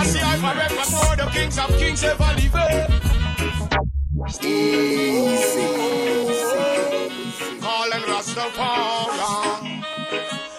[0.00, 2.50] Selassie, I forever more the kings of kings ever live.
[4.42, 5.66] Easy.
[8.08, 9.64] Rastafari.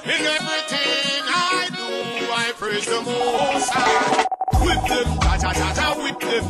[0.04, 1.89] In everything I do,
[2.32, 4.25] I praise the Most High.
[4.64, 6.46] Whip them, Jah Jah Jah whip them,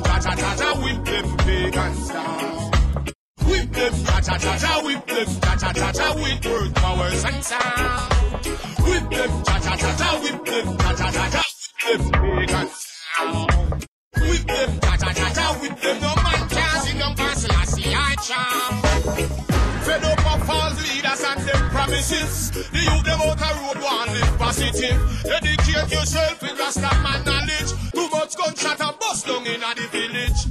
[0.84, 1.94] whip them.
[3.48, 3.94] Whip them,
[6.16, 8.14] whip them, powers and sound.
[8.86, 9.32] Whip them,
[10.22, 10.78] whip them, whip
[11.26, 11.42] them
[11.82, 12.91] pagans down.
[13.22, 16.02] Whip them, Jah Jah Jah whip them.
[16.02, 17.16] No man can them
[17.94, 18.16] I
[20.32, 22.52] up false leaders and them promises.
[22.52, 24.98] The youth them out a road one live positive.
[25.26, 27.72] Educate yourself with Rasta man knowledge.
[27.92, 30.42] Too much gunshot and bust down in the village.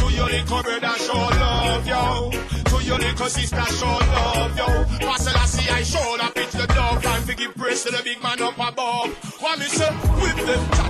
[0.00, 2.30] To your little brother show love, yo.
[2.64, 4.66] To your little sister show love, yo.
[5.00, 7.02] Pastor Lassie I show the pitch the dog.
[7.02, 9.10] Time to praise to the big man up above.
[9.40, 9.92] What me say?
[9.92, 10.83] Whip them,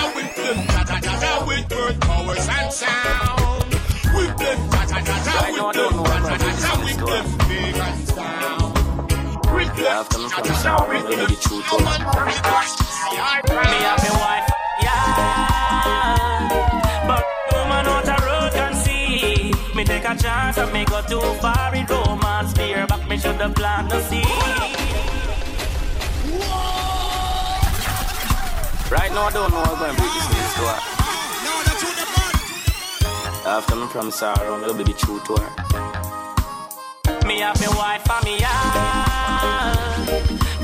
[0.00, 3.64] cha whip them, Jah Jah Jah with word powers and sound.
[4.14, 8.10] Whip them, Jah Jah Jah cha, whip them, Jah Jah Jah cha, whip them, pagans
[8.14, 8.72] down.
[9.54, 11.26] Whip them, After me Jah Jah Jah, maybe them.
[11.28, 12.00] the truth No will- man
[13.12, 14.48] I Me have me wife,
[14.82, 16.48] yeah.
[17.06, 19.52] But woman a see.
[19.84, 22.52] Take a chance and go too far in romance.
[22.54, 24.26] Back, me should have planted the seed.
[28.90, 30.78] Right now, I don't know I'm going to break this news to her.
[33.46, 35.48] After me I'm going to be the truth to her.
[37.24, 39.78] Me have me wife and me yard.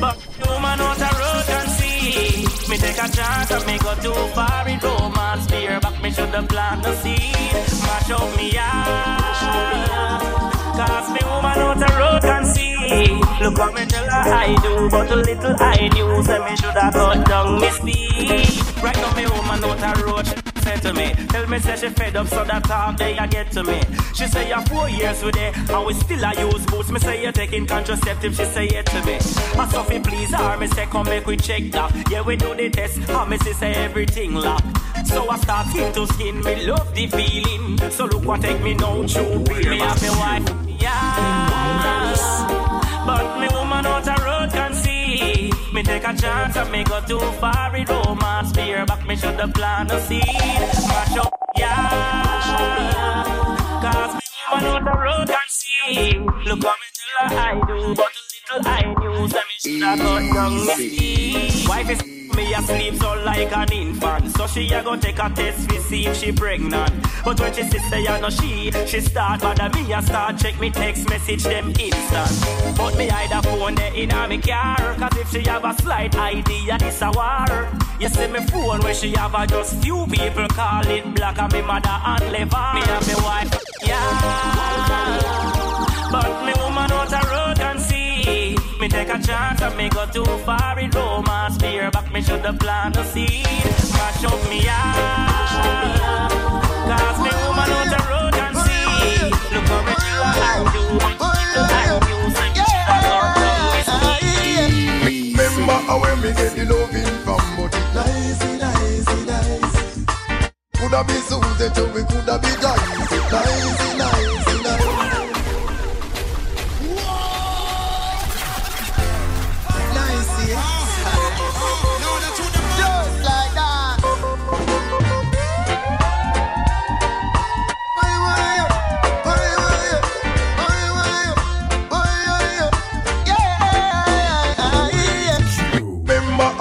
[0.00, 2.48] But woman out a road can see.
[2.68, 5.46] Me take a chance and me go too far in romance.
[5.46, 7.54] Fear back, me should have planted the seed.
[7.86, 10.55] Mash up me yard.
[10.76, 13.08] Cause me woman out a road can see.
[13.42, 16.22] Look how me tell her I do, but a little I knew.
[16.22, 18.82] Say me should have cut down me speed.
[18.82, 20.26] Right now me woman out a road.
[20.26, 20.34] she
[20.66, 23.52] Say to me, tell me say she fed up, so that talk they a get
[23.52, 23.80] to me.
[24.14, 26.90] She say you're four years with it, and we still a use boots.
[26.90, 29.14] Me say you're taking contraceptive, she say it to me.
[29.14, 32.10] I Sophie please her, me say come make we check that.
[32.10, 34.62] Yeah we do the test, and me say everything lock.
[35.06, 37.78] So I start skin to skin, me love the feeling.
[37.92, 40.65] So look what take me now, true Me have me wife.
[43.06, 45.52] But me woman out a road can see.
[45.72, 48.52] Me take a chance and me go too far in romance.
[48.52, 50.24] Fear back, me should have planted a seed.
[50.88, 53.24] Mash up, yeah.
[53.82, 54.20] Cause me
[54.50, 56.18] woman out a road can see.
[56.48, 58.12] Look how me tell her I do, but
[58.50, 59.28] little I knew.
[59.28, 61.66] Say me should have cut down me.
[61.68, 64.30] Wife is me asleep so like an infant.
[64.36, 66.92] So she a go take a test to see if she pregnant.
[67.24, 70.70] But when she say I know she, she start bother me a start check me
[70.70, 72.76] text message them instant.
[72.76, 74.76] But me hide a phone there in a me car.
[74.76, 77.68] Cause if she have a slight idea it's a war.
[77.98, 81.52] You see me phone where she have a just few people call it black and
[81.52, 82.72] me mother and liver.
[82.74, 84.76] Me and me wife, yeah.
[86.12, 87.45] But me woman out a road
[88.96, 91.56] take a chance and me go too far in romance.
[91.58, 93.44] Fear back, me should have planted a seed.
[93.96, 96.32] Mash up me yard.
[96.90, 99.28] Cause me woman out the road can see.
[99.52, 100.84] Look how me do what I do.
[100.96, 102.16] Look I do.
[102.36, 104.24] Say me should have gone down this way.
[105.36, 109.76] Remember how when me get the loving from but it nice, nice, nice.
[110.76, 112.84] Coulda be Susie too, we coulda be Joyce.
[113.32, 113.95] Nice,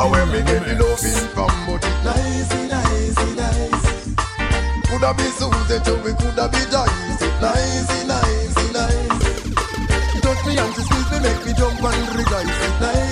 [0.06, 3.86] How when me get the loving from but it nice, nice, nice.
[4.86, 7.26] Coulda be Susie we coulda be Joyce.
[7.42, 10.22] Nice, nice, nice.
[10.22, 12.54] Touch me and she squeeze me, make me jump and rejoice.
[12.80, 13.05] Nice,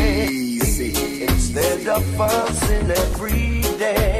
[0.00, 1.22] Easy.
[1.24, 4.19] Instead of fussing every day.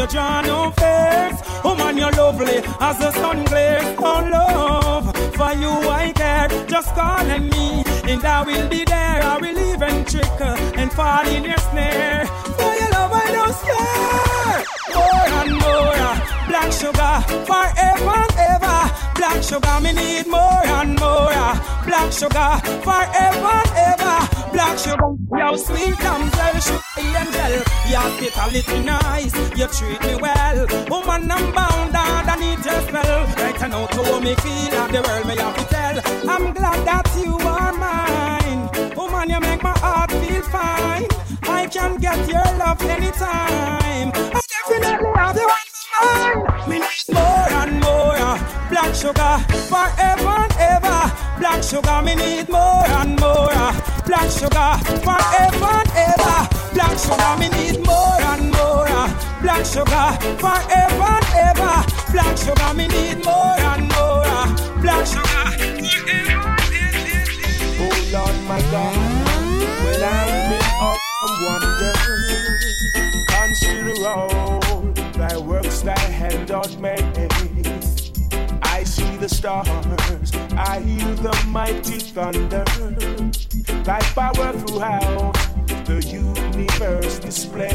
[0.00, 1.38] you draw no face.
[1.62, 3.84] Woman, you're lovely as the sun glares.
[3.98, 6.48] Oh, love, for you I care.
[6.66, 9.20] Just call on me, and I will be there.
[9.32, 10.40] I will even trick
[10.80, 12.24] and fall in your snare.
[12.58, 14.60] For your love, I don't scare.
[14.96, 16.12] More and more,
[16.48, 17.14] black sugar,
[17.50, 18.80] forever and ever.
[19.18, 21.50] Black sugar, me need more and more.
[21.88, 22.52] Black sugar,
[22.86, 24.18] forever and ever.
[24.54, 26.89] Black sugar, yo sweet damsel, sugar
[27.20, 27.52] angel.
[27.90, 30.66] Your hospitality nice, you treat me well.
[30.88, 33.26] Woman, I'm bound underneath your spell.
[33.36, 35.96] Right now, to how me feel of the world, me have to tell.
[36.30, 38.62] I'm glad that you are mine.
[38.96, 41.06] Woman, you make my heart feel fine.
[41.42, 44.12] I can get your love anytime.
[44.14, 46.68] I definitely have the one mine.
[46.68, 48.38] Me need more and more.
[48.70, 49.34] Black sugar,
[49.70, 51.00] forever and ever.
[51.38, 53.72] Black sugar, me need more and more.
[54.06, 54.70] Black sugar,
[55.04, 56.49] forever and ever.
[56.74, 58.86] Black sugar, me need more and more.
[59.42, 60.06] Black sugar,
[60.38, 61.84] forever and ever.
[62.12, 64.46] Black sugar, me need more and more.
[64.80, 67.20] Black sugar, forever and ever.
[67.82, 68.96] Oh Lord, my God,
[69.84, 70.98] when I'm up
[71.42, 71.94] wonder,
[73.28, 74.82] consider all
[75.14, 77.04] thy works thy hand doth make.
[78.62, 79.68] I see the stars,
[80.56, 82.64] I hear the mighty thunder,
[83.84, 85.36] thy power throughout
[85.90, 87.68] the universe display.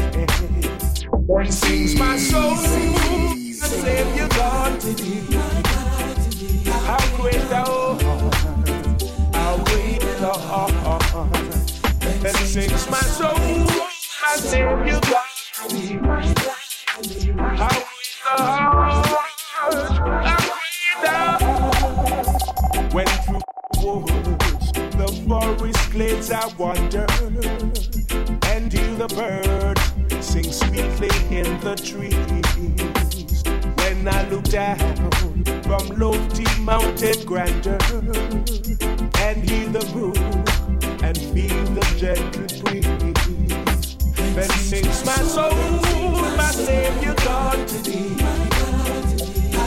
[1.28, 5.36] Then sings my soul, the Savior God to thee.
[6.88, 8.34] How great thou art,
[9.34, 10.36] how great thou
[10.86, 11.36] art.
[12.00, 13.36] Then sings my soul,
[14.22, 15.98] my Savior God to thee.
[17.56, 19.26] How great thou oh,
[19.62, 19.95] art,
[25.26, 27.06] forest glades I wander,
[28.46, 33.42] and hear the birds sing sweetly in the trees.
[33.78, 34.78] When I look down
[35.62, 37.78] from lofty mountain grandeur,
[39.18, 40.16] and hear the brook
[41.02, 43.96] and feel the gentle breeze,
[44.34, 45.50] then sings my soul,
[46.36, 48.16] my Savior God to thee.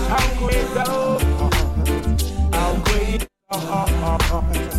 [0.08, 2.22] How great thou art,
[2.54, 4.78] how great thou art.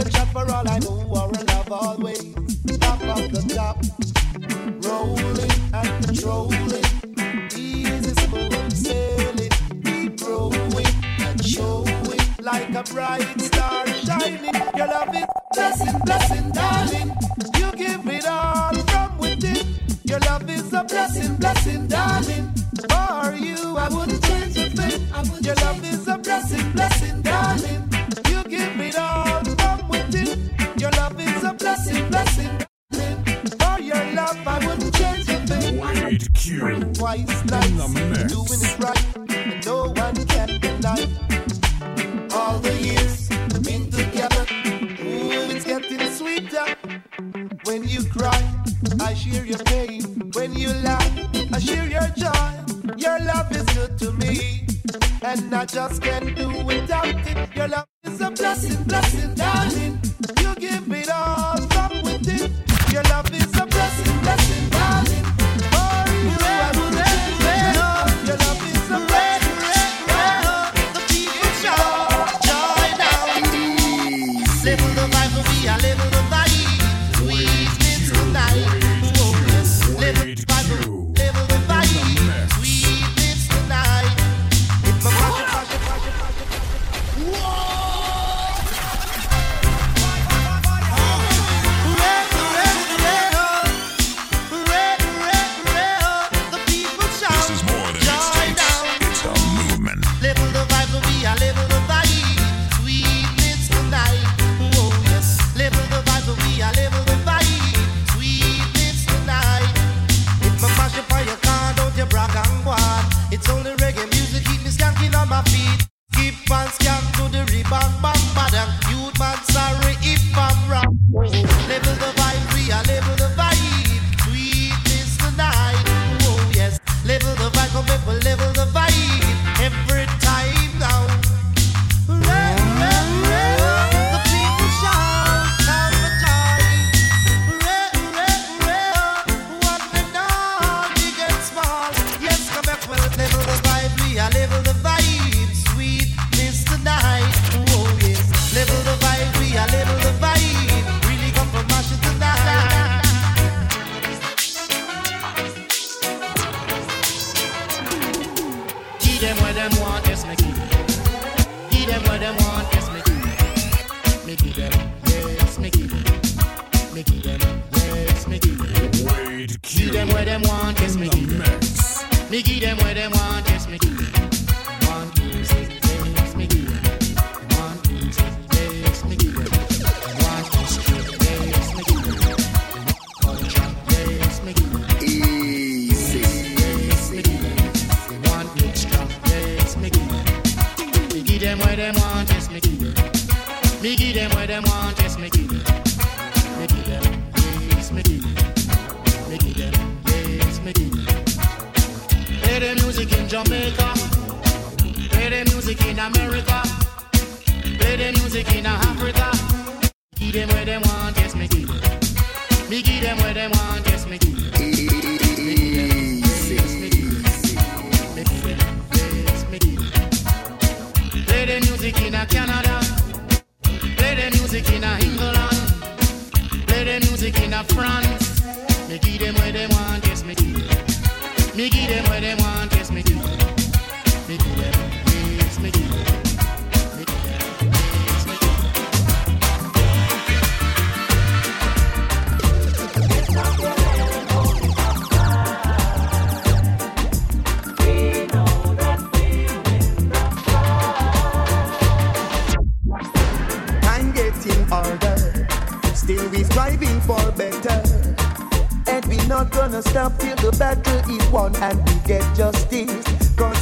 [0.00, 2.34] And chat for all I know, or love always.
[2.78, 3.76] Top of the top,
[4.82, 6.84] rolling and controlling.
[7.54, 9.50] Easy smooth sailing,
[9.84, 10.86] keep growing
[11.18, 14.54] and showing like a bright star shining.
[14.74, 16.50] Your love is blessing, blessing,
[37.10, 37.70] twice nice,
[38.30, 41.02] doing it right, and no one can deny.
[42.32, 44.46] All the years we've been together,
[45.02, 46.66] ooh, it's getting sweeter.
[47.64, 48.40] When you cry,
[49.00, 50.02] I share your pain.
[50.34, 51.10] When you laugh,
[51.52, 52.52] I share your joy.
[52.96, 54.66] Your love is good to me,
[55.22, 56.59] and I just can't do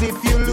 [0.00, 0.47] if you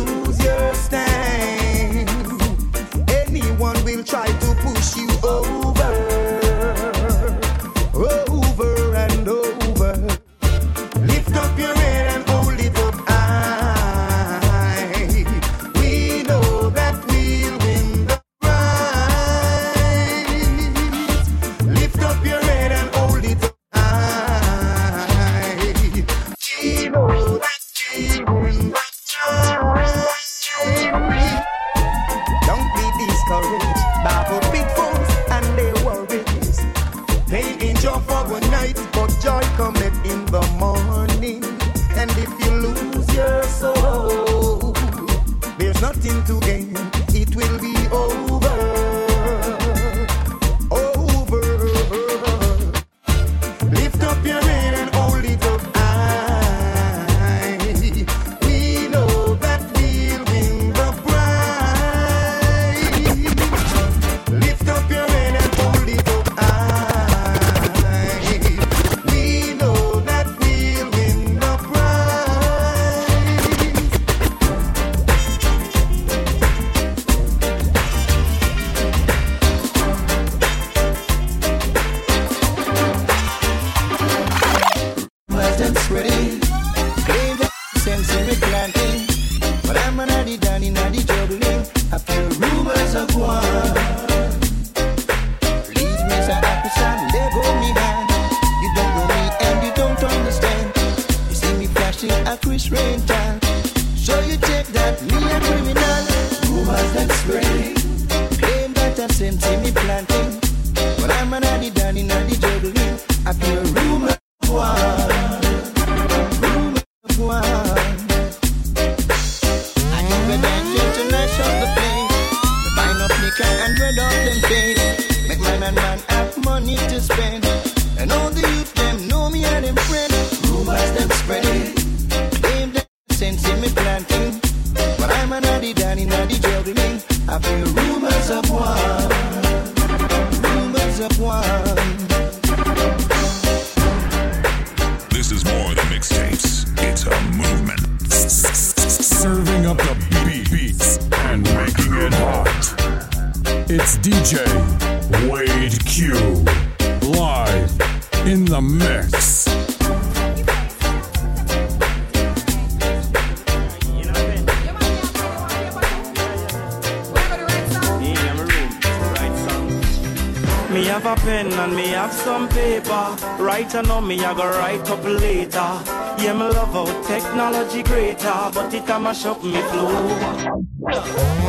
[171.01, 173.15] have a pen and me have some paper.
[173.37, 175.71] Right I know me, I go write up later.
[176.17, 179.91] Yeah, me love how technology greater, but it a mash up me flow.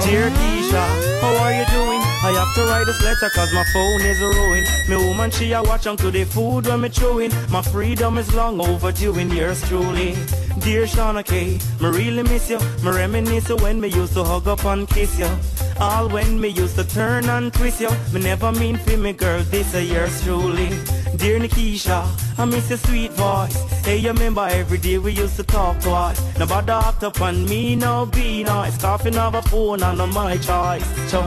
[0.05, 0.85] Dear Keisha,
[1.21, 2.06] how are you doing?
[2.27, 4.67] I have to write this letter cause my phone is ruined.
[4.89, 7.31] Me woman, she a watch to the food when me chewing.
[7.51, 10.17] My freedom is long overdue in yours truly.
[10.59, 12.59] Dear Shauna K, me really miss you.
[12.83, 15.31] Me reminisce when me used to hug up and kiss you.
[15.79, 17.91] All when me used to turn and twist you.
[18.13, 20.71] Me never mean for me girl, this a yours truly.
[21.15, 22.03] Dear Nikisha,
[22.41, 23.55] I miss your sweet voice.
[23.85, 26.21] Hey, you remember every day we used to talk twice.
[26.39, 28.77] Nobody act up on me, no be nice.
[28.79, 30.85] Coughing of a phone and on my choice.
[31.09, 31.23] So,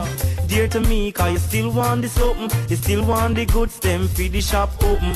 [0.50, 2.50] dear to me, cause you still want this open.
[2.68, 5.14] You still want the good stem, feed the shop open.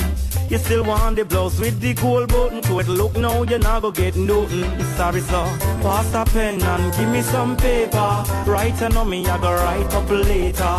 [0.49, 2.63] You still want the blouse with the gold button.
[2.63, 4.65] To it look now, you're not gonna get nothing.
[4.97, 5.47] Sorry, sir.
[5.83, 8.25] Pass a pen and give me some paper.
[8.47, 10.77] Write on me, I go write up later.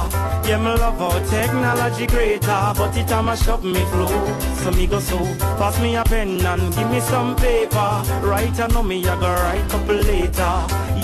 [0.48, 2.74] Yeah, me love how technology greater.
[2.78, 4.39] But it a mash up me flow.
[4.62, 5.18] So me go so.
[5.58, 8.04] Pass me a pen and give me some paper.
[8.24, 10.56] Write on me, I go write up later.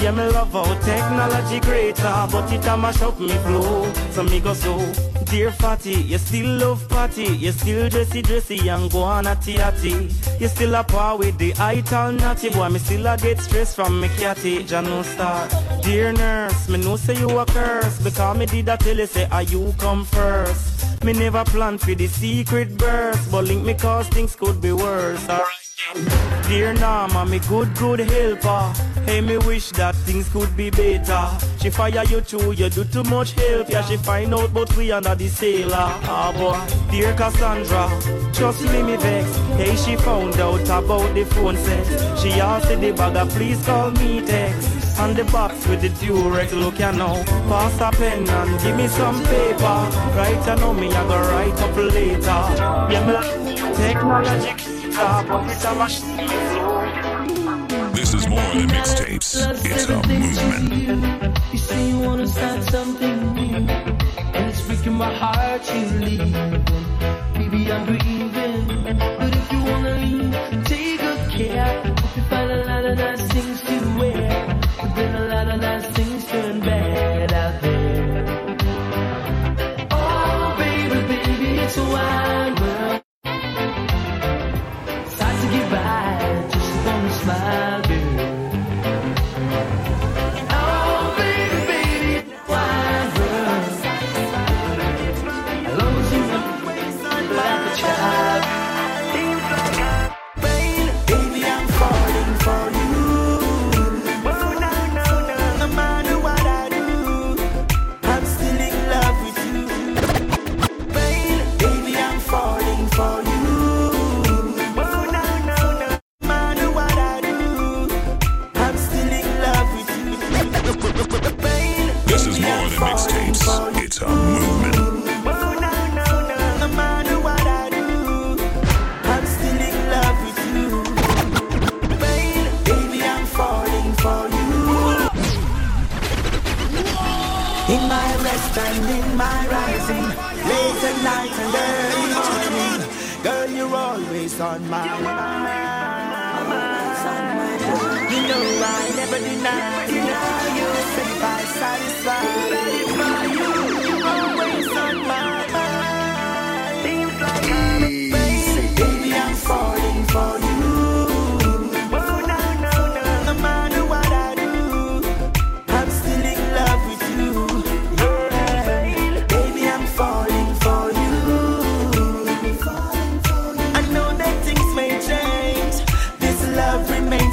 [0.01, 2.27] Yeah, me love how technology greater.
[2.31, 3.91] But it a mash up me flow.
[4.11, 4.77] So me go so.
[5.25, 7.23] Dear Fatty, you still love party.
[7.23, 10.09] You still dressy dressy and go on a tatty.
[10.39, 12.49] You still a par with the ital natty.
[12.49, 14.63] Boy, me still a get stress from me catty.
[14.63, 15.47] Jano star.
[15.81, 18.01] Dear nurse, me know say you a curse.
[18.03, 21.03] Because me did a tell you say, are you come first?
[21.03, 23.31] Me never plan for the secret burst.
[23.31, 25.27] But link me cause things could be worse.
[25.29, 25.60] Alright.
[26.47, 28.73] Dear Norma, me good, good helper.
[29.05, 31.27] Hey, me wish that things could be better.
[31.61, 33.69] She fire you too, you do too much help.
[33.69, 35.75] Yeah, she find out but we under the sailor.
[35.75, 37.89] Ah boy, dear Cassandra,
[38.33, 39.35] trust me, me vex.
[39.57, 41.87] Hey, she found out about the phone sex.
[42.21, 44.69] She asked the bagger, please call me text.
[44.99, 47.23] And the box with the Durex, look ya now.
[47.49, 49.79] Pass a pen and give me some paper.
[50.15, 52.41] Right I know me, I go write up later.
[52.91, 54.53] Yeah, me like technology,
[57.93, 59.29] This is more than mixtapes.
[59.63, 61.39] It's a movement.
[61.53, 66.31] You say you wanna start something new, and it's breaking my heart you leaving.
[67.33, 68.67] Baby, I'm grieving,
[69.19, 71.83] but if you wanna leave, take good care.
[71.85, 75.61] Hope you find a lot of nice things to wear, but then a lot of
[75.61, 78.57] nice things turn bad out there.
[79.91, 82.50] Oh, baby, baby, it's a wild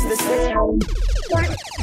[0.09, 0.81] the same.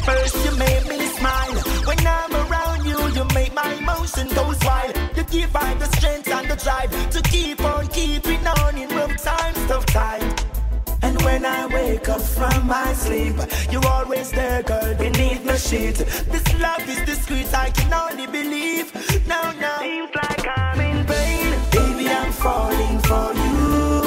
[0.03, 1.55] First, you made me smile.
[1.85, 4.97] When I'm around you, you make my emotion goes wild.
[5.15, 9.15] You give I the strength and the drive to keep on keeping on in rough
[9.21, 10.45] times, tough times.
[11.03, 13.35] And when I wake up from my sleep,
[13.71, 15.97] you're always there, girl, beneath my sheet.
[16.33, 18.87] This love is discreet, I can only believe.
[19.27, 19.73] No, no.
[19.81, 21.59] Seems like I'm in pain.
[21.71, 24.04] Baby, I'm falling for you.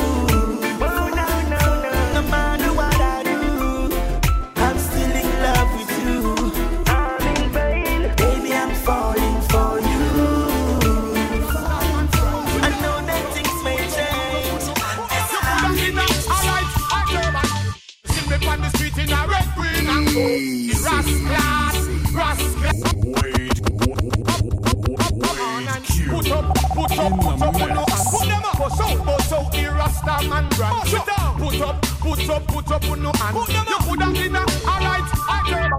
[30.18, 30.74] a man brand.
[30.82, 31.00] Push it.
[31.38, 33.36] Put up, put up, put up on no hand.
[33.36, 33.68] Put them up.
[33.68, 35.70] You put them in a, alright, I care.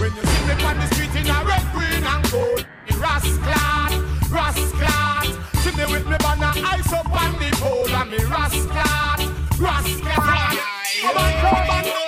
[0.00, 3.90] When you see them on the street in a red, green and gold, the rascal,
[4.30, 5.24] rascal.
[5.62, 9.18] See me with me banana eyes up on the pole, and me rascal,
[9.58, 10.58] rascal.
[11.00, 12.07] Come on, come on,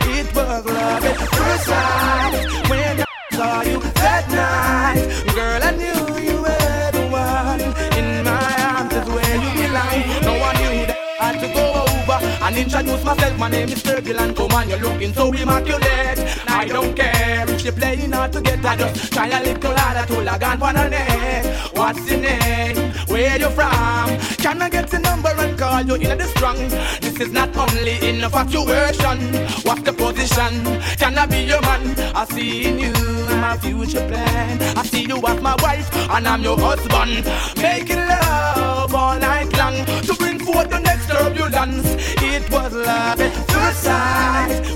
[12.81, 16.19] introduce myself, my name is Virgil and come on, you're looking so immaculate.
[16.47, 20.13] I don't care if you're playing hard to get, I just try a little harder
[20.13, 21.69] to lag on for the.
[21.73, 22.91] What's your name?
[23.07, 24.17] Where you from?
[24.37, 26.57] Can I get the number and call you in the strong?
[27.01, 29.19] This is not only in infatuation.
[29.63, 30.63] What's the position?
[30.97, 31.83] Can I be your man?
[32.15, 32.93] I see in you
[33.41, 34.61] my future plan.
[34.77, 37.25] I see you as my wife and I'm your husband.
[37.61, 40.90] Making love all night long to bring forth the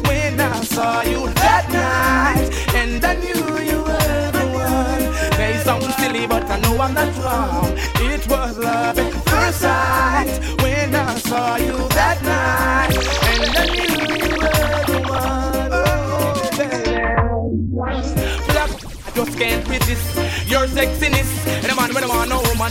[0.08, 1.05] when I saw you.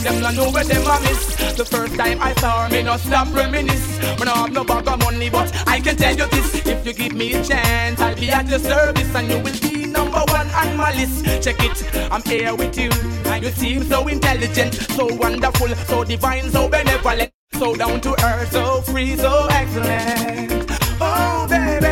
[0.05, 1.35] them not know where them a miss.
[1.57, 3.99] The first time I saw her, me no stop reminisce.
[4.19, 6.93] When I have no bag of money, but I can tell you this: if you
[6.93, 10.49] give me a chance, I'll be at your service, and you will be number one
[10.51, 11.25] on my list.
[11.43, 12.91] Check it, I'm here with you,
[13.27, 18.53] and you seem so intelligent, so wonderful, so divine, so benevolent, so down to earth,
[18.53, 20.71] so free, so excellent.
[21.01, 21.87] Oh, baby,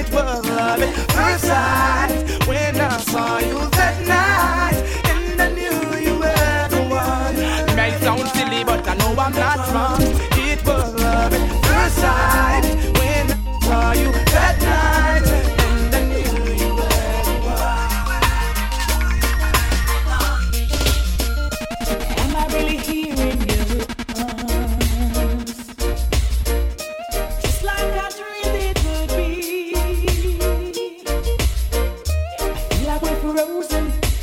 [0.00, 3.77] it was love at first sight when I saw you.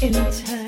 [0.06, 0.65] in time.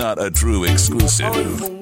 [0.00, 1.26] not a true exclusive.
[1.30, 1.79] Oh,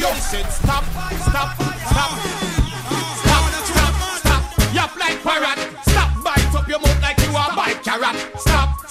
[0.00, 0.12] yo.
[0.14, 0.84] said stop,
[1.28, 1.56] stop,
[1.88, 2.18] stop.
[3.22, 4.42] Stop, stop, stop.
[4.72, 5.58] You like parrot.
[5.82, 8.16] Stop, bite up your mouth like you are bite carrot.
[8.38, 8.85] Stop.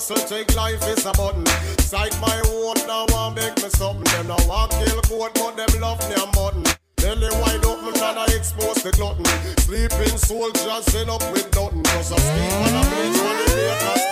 [0.00, 1.46] So take life is a button.
[1.78, 4.04] Sight my own, now want make me something.
[4.04, 6.64] Them now want kill goat, but them love their mutton.
[6.96, 9.24] Belly wide open and I expose the glutton.
[9.60, 11.82] Sleeping soldiers end up with nothing.
[11.84, 14.02] Cause I sleep on a beach when the Lakers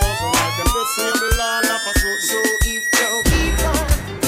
[0.57, 2.21] doesn't see the land of a suit.
[2.29, 2.81] So if you
[3.23, 4.24] keep on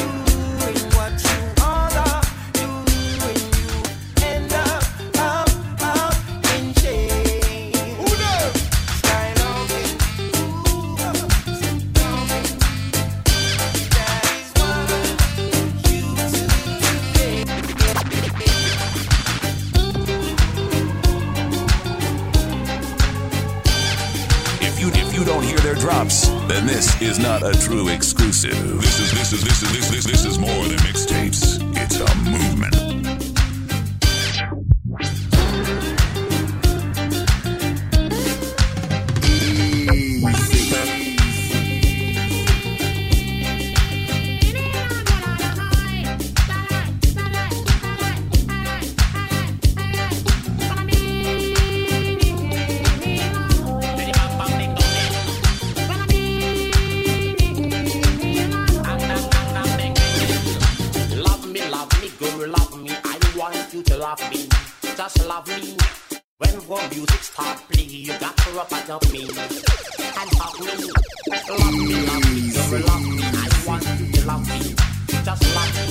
[25.88, 28.51] drops, then this is not a true exclusive.
[28.81, 31.61] This is this is this is this this this is more than mixtapes.
[31.77, 32.86] It's a movement.
[64.08, 64.47] Love me.
[64.95, 65.76] Just love me.
[66.38, 69.24] When the music start play, you got to rub up me
[70.20, 70.76] and hug me.
[71.60, 73.20] Love me, love me, girl, love me.
[73.22, 74.60] I want you to love me.
[75.28, 75.88] Just love me.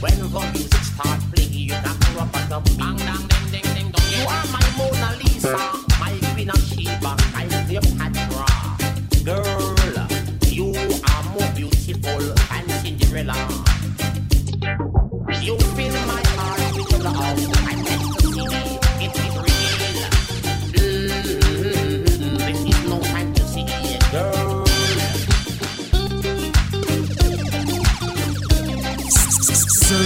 [0.00, 2.88] When the music start play, you got to rub up me.
[3.04, 4.08] Dang, ding, ding, ding, dong.
[4.14, 5.58] You are my Mona Lisa,
[6.00, 8.48] my Queen of Sheba, my Cleopatra.
[9.28, 9.74] Girl,
[10.48, 10.72] you
[11.12, 13.36] are more beautiful than Cinderella.
[15.42, 15.93] You fill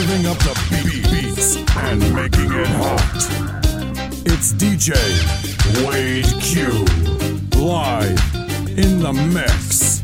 [0.08, 0.54] Serving up the
[1.10, 3.28] beats and making it hot.
[4.24, 4.94] It's DJ
[5.86, 6.86] Wade Q
[7.60, 8.18] live
[8.78, 9.97] in the mix.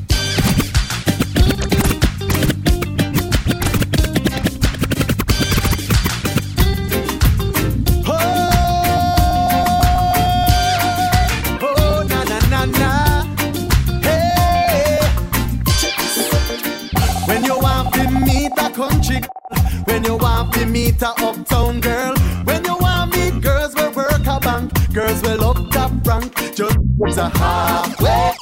[26.07, 28.33] Rank, just a halfway.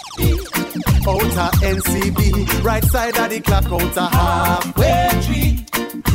[1.04, 5.66] Out a NCB, right side of the clock, out a halfway tree.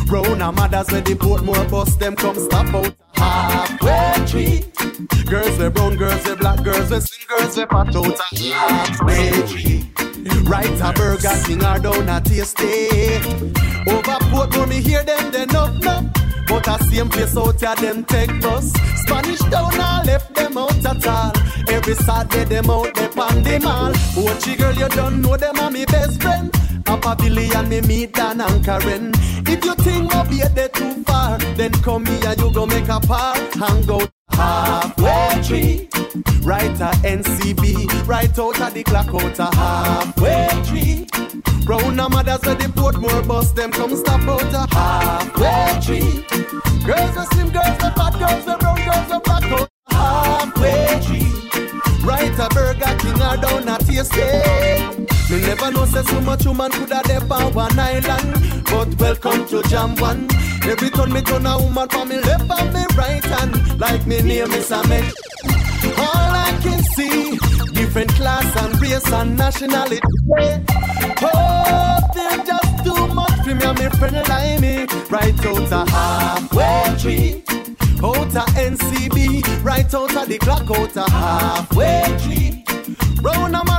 [0.09, 4.63] Round a mothers where the Portmore bus, them come stop out a halfway tree.
[5.25, 9.47] Girls with brown, girls with black, girls with slim, girls with fat out a halfway
[9.47, 9.83] tree.
[10.43, 13.19] Right a Burger King or down a Tastee.
[13.87, 16.26] Over Portmore, me hear them, they up now.
[16.47, 18.71] But a same place out here, them take bus.
[19.03, 21.31] Spanish town, I left them out at all.
[21.69, 23.91] Every Saturday, them out there on the mall.
[24.15, 26.51] Watchy girl, you don't know them are me best friend.
[26.85, 29.11] Papa Billy and me meet Dan and Karen.
[29.45, 32.99] If you think of be there too far, then come here, you go make a
[32.99, 33.37] park.
[33.55, 35.89] Hang out halfway tree.
[36.41, 41.07] Right a NCB, right out of the clock out a halfway tree.
[41.65, 46.25] Round a mothers where the Portmore bus, them come stop out a halfway tree.
[46.85, 52.05] Girls with slim, girls with fat, girls with brown, girls with black out halfway tree.
[52.05, 55.06] Right a Burger King or down a Tastee.
[55.29, 59.61] Me never know say so much woman coulda dep on one island, but welcome to
[59.63, 60.25] Jam One.
[60.63, 64.21] Every time me turn a woman for me left and me right hand, like me
[64.21, 65.03] name is Ahmed.
[65.97, 67.37] All I can see,
[67.73, 69.99] different class and race and nationality.
[71.21, 74.85] Oh, they're just too much for me and me friend like me.
[75.09, 77.43] Right out a halfway tree.
[78.01, 82.63] Out a NCB, right out of the clock, out a halfway tree.
[83.21, 83.76] Round a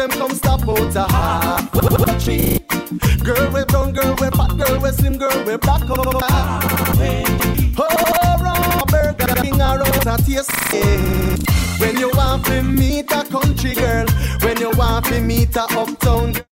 [0.00, 2.58] them come stop out a tree.
[3.22, 5.82] Girl with brown, girl with fat, girl with slim, girl with black.
[5.88, 5.98] Oh,
[8.40, 11.80] round a burger, king a road a taste.
[11.80, 14.06] When you want to meet a country girl,
[14.40, 16.44] when you want to meet a uptown girl,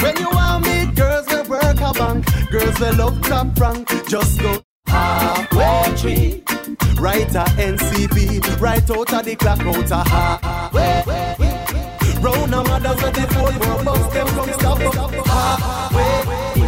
[0.00, 2.26] when you want meet girls with work a bank.
[2.50, 3.88] Girls they love top rank.
[4.08, 6.42] Just go halfway tree.
[7.00, 11.49] Right a NCB, right out of the clock out a halfway.
[12.22, 16.60] Round a mothers with the Portmore bus them come stop up halfway.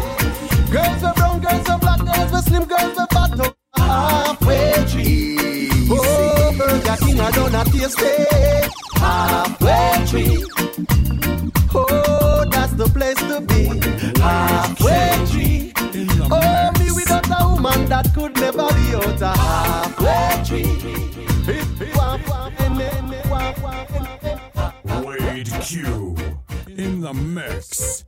[0.73, 5.69] Girls are brown, girls are black, girls are slim, girls are fat up halfway tree.
[5.91, 10.45] Oh, Burger King, I don't to stay halfway tree.
[11.75, 13.65] Oh, that's the place to be.
[14.21, 15.73] Halfway tree.
[16.31, 21.12] Oh, me without a woman that could never be out a halfway tree.
[25.65, 26.17] Q
[26.67, 28.05] in the mix.